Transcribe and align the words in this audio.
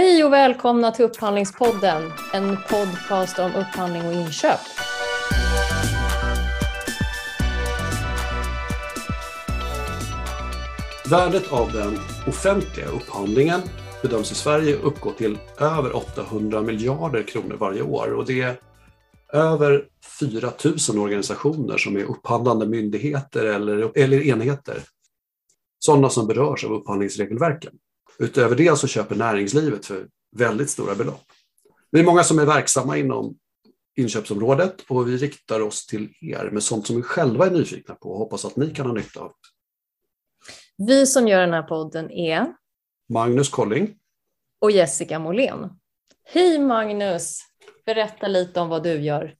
Hej 0.00 0.24
och 0.24 0.32
välkomna 0.32 0.90
till 0.90 1.04
Upphandlingspodden, 1.04 2.12
en 2.32 2.56
podcast 2.70 3.38
om 3.38 3.54
upphandling 3.54 4.06
och 4.06 4.12
inköp. 4.12 4.60
Värdet 11.10 11.52
av 11.52 11.72
den 11.72 11.98
offentliga 12.26 12.86
upphandlingen 12.86 13.60
bedöms 14.02 14.32
i 14.32 14.34
Sverige 14.34 14.76
uppgå 14.76 15.12
till 15.12 15.38
över 15.60 15.96
800 15.96 16.62
miljarder 16.62 17.22
kronor 17.22 17.56
varje 17.60 17.82
år 17.82 18.12
och 18.12 18.26
det 18.26 18.40
är 18.40 18.56
över 19.32 19.84
4 20.20 20.52
000 20.88 21.04
organisationer 21.04 21.76
som 21.76 21.96
är 21.96 22.04
upphandlande 22.04 22.66
myndigheter 22.66 23.44
eller, 23.44 23.98
eller 23.98 24.26
enheter. 24.26 24.82
Sådana 25.78 26.08
som 26.08 26.26
berörs 26.26 26.64
av 26.64 26.72
upphandlingsregelverken. 26.72 27.72
Utöver 28.22 28.56
det 28.56 28.78
så 28.78 28.86
köper 28.86 29.16
näringslivet 29.16 29.86
för 29.86 30.08
väldigt 30.36 30.70
stora 30.70 30.94
belopp. 30.94 31.24
Vi 31.90 32.00
är 32.00 32.04
många 32.04 32.22
som 32.24 32.38
är 32.38 32.46
verksamma 32.46 32.96
inom 32.96 33.36
inköpsområdet 33.96 34.84
och 34.88 35.08
vi 35.08 35.16
riktar 35.16 35.60
oss 35.60 35.86
till 35.86 36.12
er 36.20 36.50
med 36.52 36.62
sånt 36.62 36.86
som 36.86 36.96
vi 36.96 37.02
själva 37.02 37.46
är 37.46 37.50
nyfikna 37.50 37.94
på 37.94 38.10
och 38.10 38.18
hoppas 38.18 38.44
att 38.44 38.56
ni 38.56 38.70
kan 38.74 38.86
ha 38.86 38.92
nytta 38.92 39.20
av. 39.20 39.32
Vi 40.76 41.06
som 41.06 41.28
gör 41.28 41.40
den 41.40 41.52
här 41.52 41.62
podden 41.62 42.10
är 42.10 42.54
Magnus 43.08 43.48
Colling 43.48 43.98
och 44.60 44.70
Jessica 44.70 45.18
Molén. 45.18 45.70
Hej 46.24 46.58
Magnus! 46.58 47.40
Berätta 47.86 48.28
lite 48.28 48.60
om 48.60 48.68
vad 48.68 48.82
du 48.82 49.00
gör. 49.00 49.34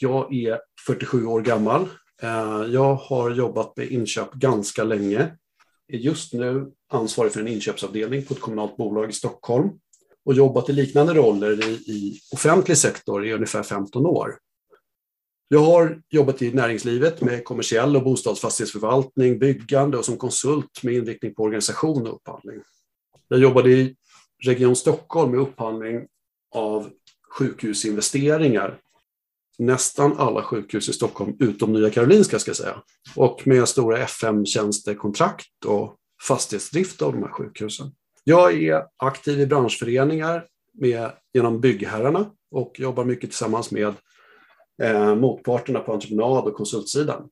Jag 0.00 0.34
är 0.34 0.60
47 0.86 1.26
år 1.26 1.40
gammal. 1.42 1.88
Eh, 2.22 2.64
jag 2.68 2.94
har 2.94 3.30
jobbat 3.30 3.76
med 3.76 3.86
inköp 3.86 4.32
ganska 4.32 4.84
länge. 4.84 5.36
Är 5.92 5.98
just 5.98 6.32
nu 6.32 6.72
ansvarig 6.88 7.32
för 7.32 7.40
en 7.40 7.48
inköpsavdelning 7.48 8.24
på 8.24 8.34
ett 8.34 8.40
kommunalt 8.40 8.76
bolag 8.76 9.10
i 9.10 9.12
Stockholm 9.12 9.70
och 10.24 10.34
jobbat 10.34 10.68
i 10.68 10.72
liknande 10.72 11.14
roller 11.14 11.68
i, 11.68 11.72
i 11.72 12.20
offentlig 12.32 12.76
sektor 12.76 13.26
i 13.26 13.32
ungefär 13.32 13.62
15 13.62 14.06
år. 14.06 14.38
Jag 15.48 15.60
har 15.60 16.02
jobbat 16.10 16.42
i 16.42 16.52
näringslivet 16.52 17.20
med 17.20 17.44
kommersiell 17.44 17.96
och 17.96 18.04
bostadsfastighetsförvaltning, 18.04 19.38
byggande 19.38 19.98
och 19.98 20.04
som 20.04 20.16
konsult 20.16 20.82
med 20.82 20.94
inriktning 20.94 21.34
på 21.34 21.42
organisation 21.42 22.06
och 22.06 22.14
upphandling. 22.14 22.60
Jag 23.28 23.40
jobbade 23.40 23.70
i 23.70 23.96
Region 24.44 24.76
Stockholm 24.76 25.30
med 25.30 25.40
upphandling 25.40 26.06
av 26.54 26.90
sjukhusinvesteringar. 27.38 28.78
Nästan 29.58 30.16
alla 30.18 30.42
sjukhus 30.42 30.88
i 30.88 30.92
Stockholm 30.92 31.36
utom 31.38 31.72
Nya 31.72 31.90
Karolinska 31.90 32.38
ska 32.38 32.48
jag 32.48 32.56
säga. 32.56 32.82
Och 33.16 33.46
med 33.46 33.68
stora 33.68 33.98
FM-tjänstekontrakt 33.98 35.64
och 35.66 35.96
fastighetsdrift 36.28 37.02
av 37.02 37.12
de 37.12 37.22
här 37.22 37.30
sjukhusen. 37.30 37.92
Jag 38.24 38.62
är 38.62 38.84
aktiv 38.96 39.40
i 39.40 39.46
branschföreningar 39.46 40.46
med, 40.78 41.10
genom 41.32 41.60
byggherrarna 41.60 42.30
och 42.50 42.80
jobbar 42.80 43.04
mycket 43.04 43.30
tillsammans 43.30 43.70
med 43.70 43.94
eh, 44.82 45.14
motparterna 45.14 45.80
på 45.80 45.92
entreprenad 45.92 46.44
och 46.44 46.54
konsultsidan. 46.54 47.28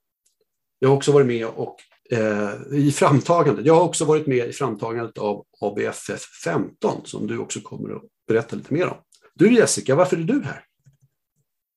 Jag 0.79 0.89
har 0.89 0.97
också 0.97 1.13
varit 1.13 1.27
med 1.27 1.47
och, 1.47 1.77
eh, 2.11 2.51
i 2.73 2.93
framtagandet. 2.93 3.67
Jag 3.67 3.75
har 3.75 3.83
också 3.83 4.05
varit 4.05 4.27
med 4.27 4.49
i 4.49 4.53
framtagandet 4.53 5.19
av 5.19 5.45
ABFF 5.61 6.23
15 6.45 7.01
som 7.05 7.27
du 7.27 7.39
också 7.39 7.61
kommer 7.61 7.97
att 7.97 8.03
berätta 8.29 8.57
lite 8.57 8.75
mer 8.75 8.87
om. 8.87 8.97
Du 9.35 9.55
Jessica, 9.55 9.95
varför 9.95 10.17
är 10.17 10.21
du 10.21 10.43
här? 10.43 10.65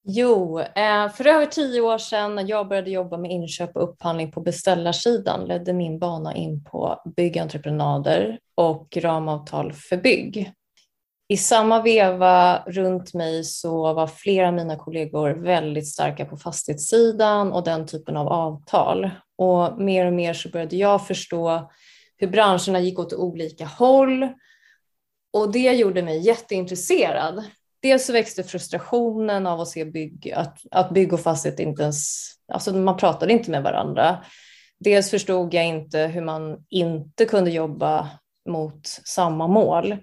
Jo, 0.06 0.60
eh, 0.60 1.08
för 1.08 1.26
över 1.26 1.46
tio 1.46 1.80
år 1.80 1.98
sedan 1.98 2.34
när 2.34 2.48
jag 2.48 2.68
började 2.68 2.90
jobba 2.90 3.16
med 3.16 3.30
inköp 3.30 3.76
och 3.76 3.82
upphandling 3.82 4.32
på 4.32 4.40
beställarsidan 4.40 5.44
ledde 5.44 5.72
min 5.72 5.98
bana 5.98 6.34
in 6.34 6.64
på 6.64 7.02
byggentreprenader 7.16 8.38
och 8.54 8.96
ramavtal 8.96 9.72
för 9.72 9.96
bygg. 9.96 10.52
I 11.28 11.36
samma 11.36 11.82
veva 11.82 12.64
runt 12.66 13.14
mig 13.14 13.44
så 13.44 13.94
var 13.94 14.06
flera 14.06 14.48
av 14.48 14.54
mina 14.54 14.76
kollegor 14.76 15.30
väldigt 15.30 15.88
starka 15.88 16.24
på 16.24 16.36
fastighetssidan 16.36 17.52
och 17.52 17.64
den 17.64 17.86
typen 17.86 18.16
av 18.16 18.28
avtal. 18.28 19.10
Och 19.38 19.80
mer 19.80 20.06
och 20.06 20.12
mer 20.12 20.34
så 20.34 20.48
började 20.48 20.76
jag 20.76 21.06
förstå 21.06 21.70
hur 22.16 22.28
branscherna 22.28 22.80
gick 22.80 22.98
åt 22.98 23.12
olika 23.12 23.66
håll 23.66 24.28
och 25.32 25.52
det 25.52 25.72
gjorde 25.72 26.02
mig 26.02 26.26
jätteintresserad 26.26 27.44
dels 27.84 28.06
så 28.06 28.12
växte 28.12 28.42
frustrationen 28.42 29.46
av 29.46 29.60
att 29.60 29.68
se 29.68 29.84
bygg, 29.84 30.32
att, 30.36 30.58
att 30.70 30.90
bygg 30.90 31.12
och 31.12 31.20
fastighet 31.20 31.60
inte 31.60 31.82
ens, 31.82 32.24
alltså 32.52 32.72
man 32.72 32.96
pratade 32.96 33.32
inte 33.32 33.50
med 33.50 33.62
varandra. 33.62 34.24
Dels 34.80 35.10
förstod 35.10 35.54
jag 35.54 35.66
inte 35.66 35.98
hur 35.98 36.20
man 36.20 36.64
inte 36.70 37.24
kunde 37.24 37.50
jobba 37.50 38.10
mot 38.48 38.86
samma 38.86 39.46
mål. 39.46 39.96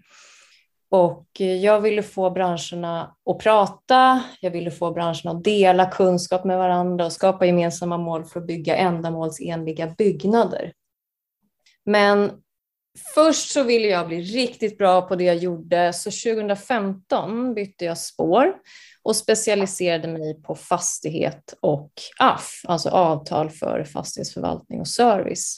Och 0.89 1.27
jag 1.61 1.81
ville 1.81 2.03
få 2.03 2.29
branscherna 2.29 3.15
att 3.29 3.39
prata, 3.39 4.23
jag 4.41 4.51
ville 4.51 4.71
få 4.71 4.91
branscherna 4.91 5.31
att 5.31 5.43
dela 5.43 5.85
kunskap 5.85 6.43
med 6.43 6.57
varandra 6.57 7.05
och 7.05 7.13
skapa 7.13 7.45
gemensamma 7.45 7.97
mål 7.97 8.25
för 8.25 8.39
att 8.39 8.47
bygga 8.47 8.75
ändamålsenliga 8.75 9.87
byggnader. 9.97 10.73
Men 11.85 12.31
Först 13.13 13.51
så 13.51 13.63
ville 13.63 13.87
jag 13.87 14.07
bli 14.07 14.21
riktigt 14.21 14.77
bra 14.77 15.01
på 15.01 15.15
det 15.15 15.23
jag 15.23 15.35
gjorde, 15.35 15.93
så 15.93 16.11
2015 16.11 17.53
bytte 17.53 17.85
jag 17.85 17.97
spår 17.97 18.53
och 19.03 19.15
specialiserade 19.15 20.07
mig 20.07 20.41
på 20.41 20.55
fastighet 20.55 21.53
och 21.59 21.91
AF, 22.19 22.61
alltså 22.63 22.89
avtal 22.89 23.49
för 23.49 23.83
fastighetsförvaltning 23.83 24.79
och 24.79 24.87
service. 24.87 25.57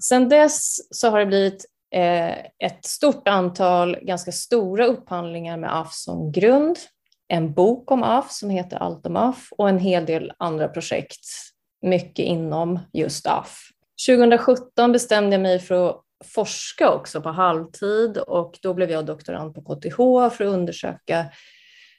Sedan 0.00 0.28
dess 0.28 0.76
så 0.96 1.10
har 1.10 1.18
det 1.18 1.26
blivit 1.26 1.64
eh, 1.94 2.38
ett 2.38 2.84
stort 2.84 3.28
antal 3.28 3.96
ganska 4.02 4.32
stora 4.32 4.86
upphandlingar 4.86 5.56
med 5.56 5.80
AF 5.80 5.92
som 5.92 6.32
grund, 6.32 6.78
en 7.28 7.54
bok 7.54 7.90
om 7.90 8.02
AF 8.02 8.32
som 8.32 8.50
heter 8.50 8.76
Allt 8.76 9.06
om 9.06 9.16
AF 9.16 9.48
och 9.50 9.68
en 9.68 9.78
hel 9.78 10.06
del 10.06 10.32
andra 10.38 10.68
projekt, 10.68 11.26
mycket 11.82 12.24
inom 12.24 12.80
just 12.92 13.26
AF. 13.26 13.58
2017 14.06 14.92
bestämde 14.92 15.34
jag 15.34 15.42
mig 15.42 15.58
för 15.58 15.90
att 15.90 16.03
forska 16.24 16.90
också 16.90 17.20
på 17.20 17.28
halvtid 17.28 18.18
och 18.18 18.58
då 18.62 18.74
blev 18.74 18.90
jag 18.90 19.06
doktorand 19.06 19.54
på 19.54 19.60
KTH 19.60 19.96
för 20.36 20.44
att 20.44 20.52
undersöka 20.54 21.26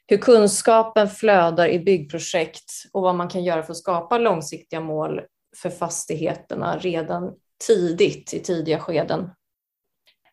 hur 0.06 0.16
kunskapen 0.16 1.08
flödar 1.08 1.68
i 1.68 1.78
byggprojekt 1.78 2.72
och 2.92 3.02
vad 3.02 3.14
man 3.14 3.28
kan 3.28 3.44
göra 3.44 3.62
för 3.62 3.72
att 3.72 3.78
skapa 3.78 4.18
långsiktiga 4.18 4.80
mål 4.80 5.20
för 5.56 5.70
fastigheterna 5.70 6.78
redan 6.78 7.34
tidigt 7.66 8.34
i 8.34 8.40
tidiga 8.40 8.78
skeden. 8.78 9.30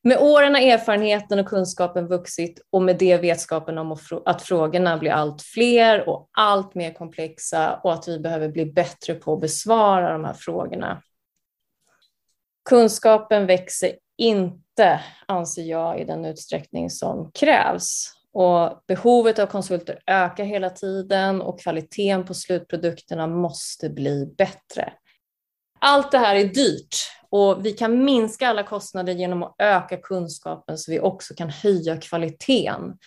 Med 0.06 0.18
åren 0.18 0.56
har 0.56 0.62
erfarenheten 0.62 1.40
och 1.40 1.46
kunskapen 1.46 2.08
vuxit 2.08 2.62
och 2.72 2.82
med 2.82 2.98
det 2.98 3.18
vetskapen 3.18 3.78
om 3.78 3.98
att 4.26 4.42
frågorna 4.42 4.98
blir 4.98 5.12
allt 5.12 5.42
fler 5.42 6.10
och 6.10 6.30
allt 6.32 6.76
mer 6.76 6.94
komplexa 6.94 7.80
och 7.84 7.94
att 7.94 8.08
vi 8.08 8.20
behöver 8.20 8.50
bli 8.50 8.66
bättre 8.66 9.14
på 9.14 9.34
att 9.34 9.42
besvara 9.42 10.14
de 10.14 10.26
här 10.26 10.34
frågorna. 10.34 11.02
Kunskapen 12.69 13.46
växer 13.46 13.96
inte, 14.18 15.01
anser 15.28 15.63
jag, 15.63 16.00
i 16.00 16.03
den 16.03 16.25
utsträckning 16.25 16.90
som 16.90 17.31
krävs. 17.31 18.13
Och 18.34 18.84
behovet 18.88 19.40
av 19.40 19.46
konsulter 19.46 20.00
ökar 20.07 20.44
hela 20.44 20.69
tiden 20.69 21.41
och 21.41 21.59
kvaliteten 21.59 22.25
på 22.25 22.34
slutprodukterna 22.34 23.28
måste 23.28 23.90
bli 23.90 24.34
bättre. 24.38 24.94
Allt 25.79 26.12
det 26.12 26.18
här 26.18 26.35
är 26.35 26.46
dyrt 26.46 26.96
och 27.29 27.66
vi 27.66 27.72
kan 27.72 28.06
minska 28.06 28.47
alla 28.47 28.63
kostnader 28.63 29.13
genom 29.13 29.44
att 29.44 29.56
öka 29.57 29.97
kunskapen 29.97 30.78
så 30.78 30.91
vi 30.91 31.00
också 31.00 31.34
kan 31.34 31.50
höja 31.50 31.97
kvaliteten. 31.97 32.97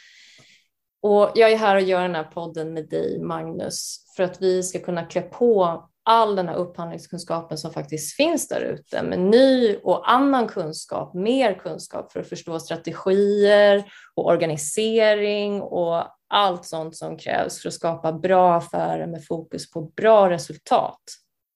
Och 1.03 1.33
jag 1.35 1.53
är 1.53 1.57
här 1.57 1.77
och 1.77 1.83
gör 1.83 2.03
den 2.03 2.15
här 2.15 2.25
podden 2.25 2.75
med 2.75 2.89
dig, 2.89 3.21
Magnus, 3.21 4.05
för 4.17 4.23
att 4.23 4.43
vi 4.43 4.63
ska 4.63 4.79
kunna 4.79 5.05
klä 5.05 5.23
på 5.23 5.85
all 6.09 6.37
den 6.37 6.49
här 6.49 6.57
upphandlingskunskapen 6.57 7.59
som 7.59 7.73
faktiskt 7.73 8.17
finns 8.17 8.49
där 8.49 8.61
ute 8.61 9.03
med 9.03 9.19
ny 9.19 9.77
och 9.77 10.11
annan 10.11 10.49
kunskap, 10.49 11.15
mer 11.15 11.55
kunskap 11.55 12.13
för 12.13 12.21
att 12.21 12.29
förstå 12.29 12.61
strategier 12.61 13.85
och 14.15 14.27
organisering 14.27 15.63
och 15.63 16.07
allt 16.29 16.65
sånt 16.65 16.97
som 16.97 17.19
krävs 17.19 17.63
för 17.63 17.69
att 17.69 17.75
skapa 17.75 18.13
bra 18.13 18.55
affärer 18.55 19.07
med 19.07 19.27
fokus 19.27 19.71
på 19.71 19.81
bra 19.81 20.31
resultat 20.31 21.03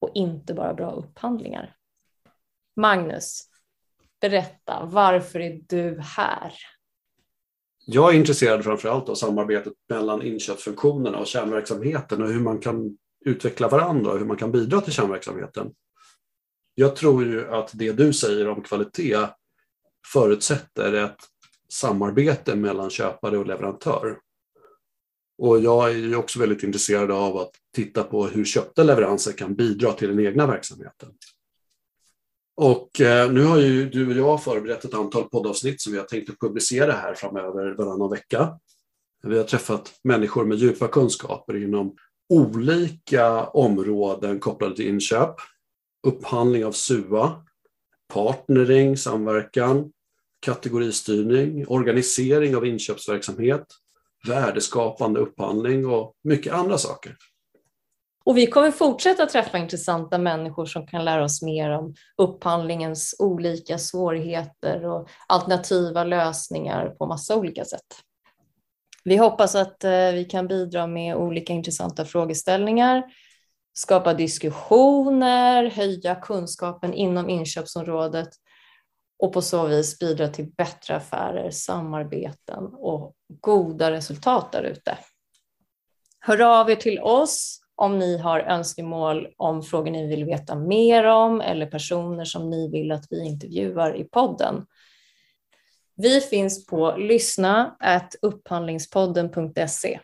och 0.01 0.11
inte 0.15 0.55
bara 0.55 0.75
bra 0.75 0.91
upphandlingar. 0.91 1.75
Magnus, 2.77 3.43
berätta, 4.21 4.85
varför 4.85 5.41
är 5.41 5.61
du 5.69 6.01
här? 6.01 6.53
Jag 7.87 8.15
är 8.15 8.19
intresserad 8.19 8.65
framför 8.65 8.89
allt 8.89 9.09
av 9.09 9.15
samarbetet 9.15 9.73
mellan 9.89 10.23
inköpsfunktionerna 10.23 11.19
och 11.19 11.27
kärnverksamheten 11.27 12.23
och 12.23 12.29
hur 12.29 12.41
man 12.41 12.59
kan 12.59 12.97
utveckla 13.25 13.69
varandra 13.69 14.13
och 14.13 14.19
hur 14.19 14.27
man 14.27 14.37
kan 14.37 14.53
bidra 14.53 14.81
till 14.81 14.93
kärnverksamheten. 14.93 15.73
Jag 16.75 16.97
tror 16.97 17.25
ju 17.25 17.49
att 17.49 17.71
det 17.75 17.93
du 17.93 18.13
säger 18.13 18.49
om 18.49 18.63
kvalitet 18.63 19.27
förutsätter 20.13 20.93
ett 20.93 21.19
samarbete 21.69 22.57
mellan 22.57 22.91
köpare 22.91 23.39
och 23.39 23.47
leverantör. 23.47 24.19
Och 25.39 25.61
jag 25.61 25.91
är 25.91 25.95
ju 25.95 26.17
också 26.17 26.41
väldigt 26.41 26.63
intresserad 26.63 27.11
av 27.11 27.37
att 27.37 27.51
titta 27.75 28.03
på 28.03 28.27
hur 28.27 28.45
köpta 28.45 28.83
leveranser 28.83 29.33
kan 29.33 29.55
bidra 29.55 29.93
till 29.93 30.09
den 30.09 30.27
egna 30.27 30.47
verksamheten. 30.47 31.09
Och 32.57 33.01
eh, 33.01 33.33
nu 33.33 33.45
har 33.45 33.59
ju 33.59 33.91
du 33.91 34.11
och 34.11 34.17
jag 34.17 34.43
förberett 34.43 34.85
ett 34.85 34.95
antal 34.95 35.29
poddavsnitt 35.29 35.81
som 35.81 35.93
vi 35.93 35.99
har 35.99 36.07
tänkt 36.07 36.31
att 36.31 36.39
publicera 36.39 36.93
här 36.93 37.15
framöver 37.15 37.75
varannan 37.75 38.11
vecka. 38.11 38.59
Vi 39.23 39.37
har 39.37 39.45
träffat 39.45 39.93
människor 40.05 40.45
med 40.45 40.59
djupa 40.59 40.89
kunskaper 40.89 41.57
inom 41.63 41.97
olika 42.31 43.45
områden 43.47 44.41
kopplade 44.41 44.77
till 44.77 44.89
inköp, 44.89 45.35
upphandling 46.07 46.65
av 46.65 46.73
SUA, 46.73 47.45
partnering, 48.13 48.97
samverkan, 48.97 49.93
kategoristyrning, 50.41 51.67
organisering 51.69 52.57
av 52.57 52.67
inköpsverksamhet, 52.67 53.67
värdeskapande 54.29 55.21
upphandling 55.21 55.87
och 55.87 56.15
mycket 56.23 56.53
andra 56.53 56.79
saker. 56.79 57.17
Och 58.25 58.37
vi 58.37 58.47
kommer 58.47 58.71
fortsätta 58.71 59.27
träffa 59.27 59.59
intressanta 59.59 60.19
människor 60.19 60.67
som 60.67 60.87
kan 60.87 61.05
lära 61.05 61.25
oss 61.25 61.43
mer 61.43 61.71
om 61.71 61.95
upphandlingens 62.17 63.17
olika 63.19 63.79
svårigheter 63.79 64.87
och 64.87 65.09
alternativa 65.27 66.05
lösningar 66.05 66.89
på 66.89 67.07
massa 67.07 67.37
olika 67.37 67.65
sätt. 67.65 67.87
Vi 69.05 69.17
hoppas 69.17 69.55
att 69.55 69.85
eh, 69.85 70.13
vi 70.13 70.25
kan 70.25 70.49
bidra 70.49 70.87
med 70.87 71.17
olika 71.17 71.53
intressanta 71.53 72.05
frågeställningar, 72.05 73.03
skapa 73.73 74.15
diskussioner, 74.15 75.71
höja 75.71 76.15
kunskapen 76.15 76.95
inom 76.95 77.31
inköpsområdet 77.31 78.29
och 79.19 79.33
på 79.33 79.43
så 79.43 79.67
vis 79.67 79.99
bidra 79.99 80.29
till 80.29 80.53
bättre 80.57 80.97
affärer, 80.97 81.51
samarbeten 81.51 82.65
och 82.65 83.15
goda 83.41 83.91
resultat 83.91 84.53
där 84.53 84.63
ute. 84.63 84.99
Hör 86.21 86.61
av 86.61 86.71
er 86.71 86.77
till 86.77 87.01
oss 87.01 87.61
om 87.75 87.99
ni 87.99 88.19
har 88.19 88.41
önskemål 88.41 89.29
om 89.37 89.63
frågor 89.63 89.91
ni 89.91 90.07
vill 90.07 90.25
veta 90.25 90.55
mer 90.55 91.05
om 91.05 91.41
eller 91.41 91.67
personer 91.67 92.25
som 92.25 92.51
ni 92.51 92.71
vill 92.71 92.93
att 92.93 93.05
vi 93.11 93.27
intervjuar 93.27 93.97
i 93.97 94.05
podden. 94.05 94.67
Vi 96.03 96.21
finns 96.21 96.67
på 96.67 96.97
lyssna 96.97 97.77
upphandlingspodden.se. 98.23 100.01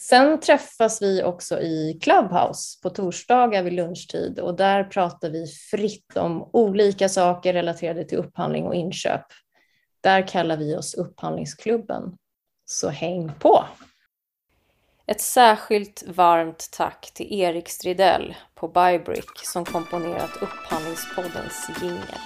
Sen 0.00 0.40
träffas 0.40 1.02
vi 1.02 1.22
också 1.22 1.60
i 1.60 1.98
Clubhouse 2.02 2.80
på 2.82 2.90
torsdagar 2.90 3.62
vid 3.62 3.72
lunchtid 3.72 4.38
och 4.38 4.56
där 4.56 4.84
pratar 4.84 5.30
vi 5.30 5.46
fritt 5.46 6.16
om 6.16 6.50
olika 6.52 7.08
saker 7.08 7.52
relaterade 7.52 8.04
till 8.04 8.18
upphandling 8.18 8.64
och 8.64 8.74
inköp. 8.74 9.26
Där 10.00 10.28
kallar 10.28 10.56
vi 10.56 10.76
oss 10.76 10.94
Upphandlingsklubben. 10.94 12.16
Så 12.64 12.88
häng 12.88 13.32
på! 13.38 13.64
Ett 15.06 15.20
särskilt 15.20 16.04
varmt 16.06 16.68
tack 16.72 17.10
till 17.14 17.40
Erik 17.40 17.68
Stridell 17.68 18.34
på 18.54 18.68
Bybrick 18.68 19.38
som 19.44 19.64
komponerat 19.64 20.30
Upphandlingspoddens 20.42 21.70
jingel. 21.82 22.18